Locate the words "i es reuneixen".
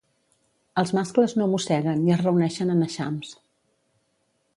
2.07-2.73